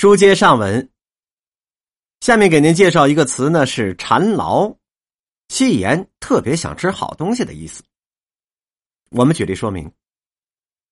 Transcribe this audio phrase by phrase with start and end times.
[0.00, 0.88] 书接上文，
[2.20, 4.72] 下面给您介绍一个词呢，是馋劳，
[5.48, 7.82] 戏言特别想吃好东西的意思。
[9.10, 9.90] 我们举例说明。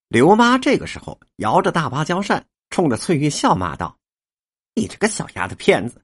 [0.09, 3.97] 刘妈这个时候摇着大芭蕉扇，冲着翠玉笑骂道
[4.75, 6.03] ：“你这个小丫头片子，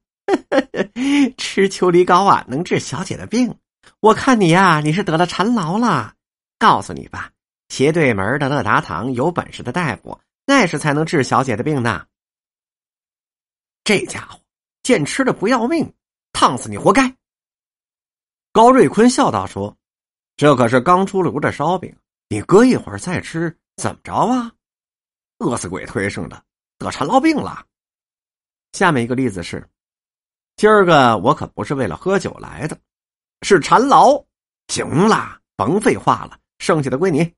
[1.37, 3.53] 吃秋梨膏啊，能治小姐的病。
[3.99, 6.15] 我看你呀，你是得了馋劳了。
[6.57, 7.33] 告诉你吧，
[7.69, 12.07] 斜对门的乐达堂有本事的大夫，那是才能治小姐的病呢。”
[13.85, 14.41] 这家伙
[14.83, 15.93] 见吃的不要命，
[16.33, 17.17] 烫死你活该！
[18.53, 19.77] 高瑞坤笑道：“说，
[20.37, 21.97] 这可是刚出炉的烧饼，
[22.29, 24.53] 你搁一会儿再吃，怎么着啊？
[25.39, 26.45] 饿死鬼推生的，
[26.79, 27.67] 得馋痨病了。”
[28.73, 29.69] 下面一个例子是：
[30.57, 32.79] 今儿个我可不是为了喝酒来的，
[33.43, 34.25] 是馋痨。
[34.69, 37.35] 行了，甭废话了，剩下的归你。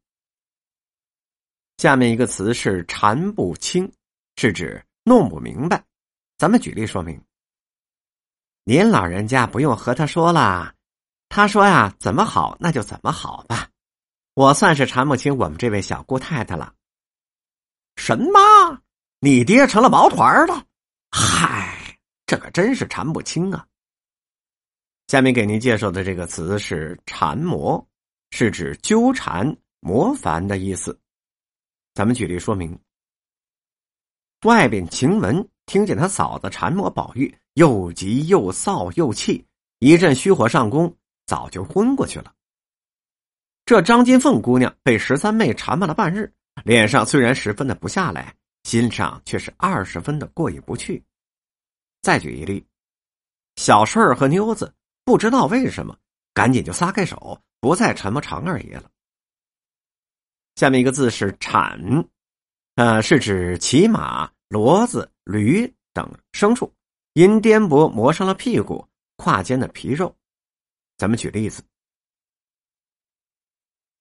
[1.78, 3.90] 下面一个词是“馋不清”，
[4.36, 5.82] 是指弄不明白。
[6.36, 7.22] 咱们举例说明。
[8.64, 10.74] 您老人家不用和他说了，
[11.28, 13.68] 他说呀，怎么好那就怎么好吧。
[14.34, 16.74] 我算是缠不清我们这位小姑太太了。
[17.96, 18.82] 什么？
[19.20, 20.66] 你爹成了毛团了？
[21.10, 23.66] 嗨，这可真是缠不清啊。
[25.06, 27.86] 下面给您介绍的这个词是“缠磨”，
[28.32, 30.98] 是指纠缠、磨烦的意思。
[31.94, 32.76] 咱们举例说明。
[34.44, 35.48] 外边晴雯。
[35.66, 39.46] 听见他嫂子缠磨宝玉，又急又臊又气，
[39.78, 40.94] 一阵虚火上攻，
[41.26, 42.32] 早就昏过去了。
[43.64, 46.30] 这张金凤姑娘被十三妹缠磨了半日，
[46.64, 48.34] 脸上虽然十分的不下来，
[48.64, 51.02] 心上却是二十分的过意不去。
[52.02, 52.66] 再举一例，
[53.56, 55.96] 小顺儿和妞子不知道为什么，
[56.34, 58.90] 赶紧就撒开手，不再缠磨常二爷了。
[60.56, 62.06] 下面一个字是“产”，
[62.76, 64.30] 呃，是指骑马。
[64.50, 66.72] 骡子、驴等牲畜
[67.14, 68.86] 因颠簸磨伤了屁股、
[69.16, 70.14] 胯间的皮肉。
[70.96, 71.62] 咱们举例子：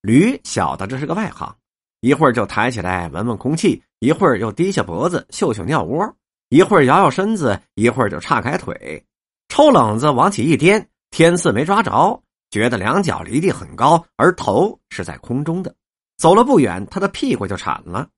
[0.01, 1.55] 驴晓得这是个外行，
[2.01, 6.15] 一会儿就抬起来闻闻空气，一会儿又低下脖子嗅嗅尿窝，
[6.49, 9.05] 一会儿摇摇身子，一会儿就岔开腿，
[9.47, 15.73] 抽冷子往起一颠，天似没抓着，觉得两脚离地很高，而头是在空中的。
[16.17, 18.09] 走了不远，他的屁股就铲了。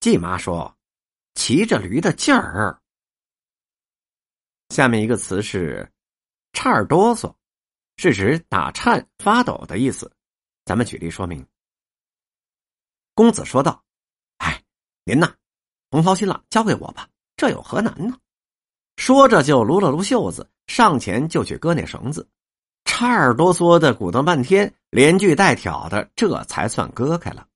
[0.00, 0.74] 季妈说。
[1.40, 2.78] 骑着驴的劲儿。
[4.68, 5.90] 下面一个词是
[6.52, 7.34] “颤哆嗦”，
[7.96, 10.12] 是指打颤、发抖的意思。
[10.66, 11.44] 咱们举例说明。
[13.14, 13.82] 公子说道
[14.36, 14.62] ：“哎，
[15.04, 15.34] 您呐，
[15.88, 17.08] 甭操心了，交给我吧，
[17.38, 18.18] 这有何难呢？”
[18.96, 22.28] 说着就撸了撸袖子，上前就去割那绳子，
[22.84, 27.48] 颤哆嗦的鼓捣半天，连锯带挑的，这才算割开了。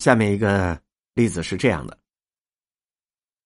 [0.00, 0.81] 下面一个。
[1.14, 1.98] 例子是这样的：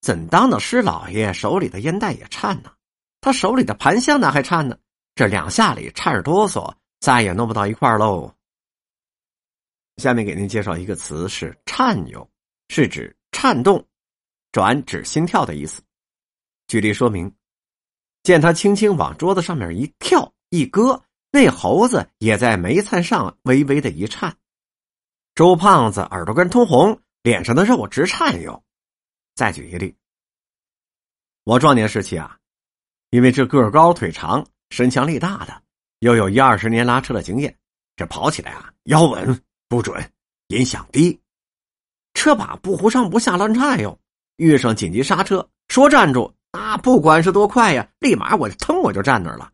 [0.01, 2.73] 怎当的师老爷手里的烟袋也颤呢？
[3.21, 4.79] 他手里的盘香哪还颤呢？
[5.15, 8.33] 这两下里颤着哆嗦，再也弄不到一块喽。
[9.97, 12.31] 下面给您介绍一个词是“颤悠”，
[12.69, 13.85] 是指颤动，
[14.53, 15.83] 转指心跳的意思。
[16.69, 17.35] 举例说明：
[18.23, 21.03] 见他轻轻往桌子上面一跳一搁，
[21.33, 24.37] 那猴子也在煤炭上微微的一颤。
[25.35, 27.01] 周胖子耳朵根通红。
[27.27, 28.63] 脸上的肉直颤悠。
[29.35, 29.97] 再举一例，
[31.43, 32.39] 我壮年时期啊，
[33.11, 35.61] 因为这个高腿长、身强力大的，
[35.99, 37.59] 又有一二十年拉车的经验，
[37.97, 40.09] 这跑起来啊腰稳不准，
[40.47, 41.21] 音响低，
[42.15, 43.99] 车把不忽上不下乱颤悠。
[44.37, 49.51] 遇上紧急刹车，说站住，啊，不管是多快呀，立马我腾我就站那儿了，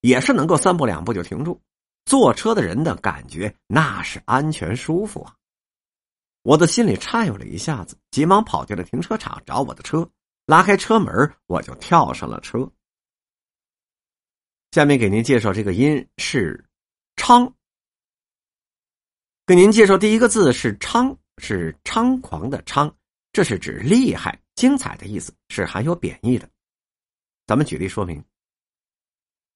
[0.00, 1.60] 也是能够三步两步就停住。
[2.04, 5.34] 坐车的人的感觉那是安全舒服啊。
[6.46, 10.08] 我的心里颤悠了一下子，急忙跑进了停车场找我的车，
[10.46, 11.12] 拉开车门，
[11.46, 12.70] 我就跳上了车。
[14.70, 16.64] 下面给您介绍这个音是
[17.18, 17.52] “猖”，
[19.44, 22.88] 给您介绍第一个字是“猖”，是猖狂的“猖”，
[23.32, 26.48] 这是指厉害、精彩的意思，是含有贬义的。
[27.44, 28.24] 咱们举例说明，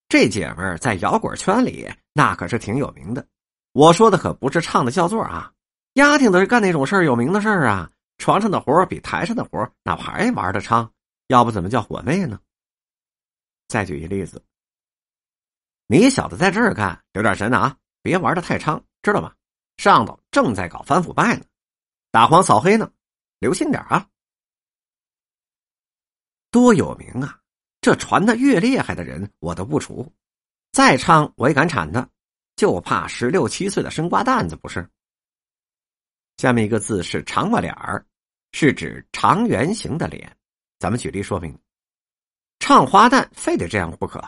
[0.09, 3.25] 这姐们儿在摇滚圈里那可是挺有名的，
[3.71, 5.55] 我说的可不是唱的叫座啊。
[5.95, 10.91] 丫挺的是干那种事儿有名的事儿啊，床上的活比台上的活那还玩的昌，
[11.27, 12.41] 要不怎么叫火妹呢？
[13.69, 14.43] 再举一例子，
[15.87, 19.35] 你小子在这儿干，留点神啊，别玩的太猖，知道吗？
[19.77, 21.45] 上头正在搞反腐败呢，
[22.11, 22.91] 打黄扫黑呢，
[23.39, 24.07] 留心点啊！
[26.51, 27.39] 多有名啊！
[27.81, 30.13] 这传的越厉害的人，我都不除，
[30.73, 32.07] 再猖我也敢铲他，
[32.57, 34.89] 就怕十六七岁的生瓜蛋子不是？
[36.41, 38.03] 下面一个字是长瓜脸儿，
[38.53, 40.35] 是指长圆形的脸。
[40.79, 41.55] 咱们举例说明。
[42.61, 44.19] 唱花旦非得这样不可。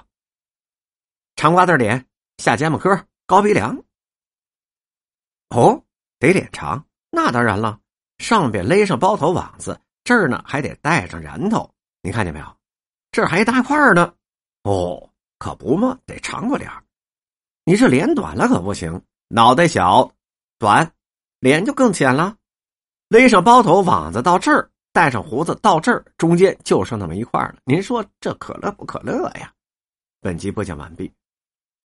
[1.37, 2.06] 长瓜子脸，
[2.37, 3.82] 下睫毛科，高鼻梁。
[5.49, 5.82] 哦，
[6.19, 7.81] 得脸长，那当然了，
[8.19, 11.75] 上边勒上包头网子，这儿呢还得带上髯头。
[12.03, 12.56] 你看见没有？
[13.11, 14.14] 这还一大块呢。
[14.64, 16.70] 哦，可不嘛，得长过脸
[17.64, 20.14] 你这脸短了可不行，脑袋小，
[20.59, 20.94] 短，
[21.42, 22.36] 脸就更浅了。
[23.08, 24.70] 勒上包头网子到这儿。
[24.94, 27.54] 带上胡子到这儿，中间就剩那么一块了。
[27.64, 29.50] 您说这可乐不可乐呀？
[30.20, 31.10] 本集播讲完毕。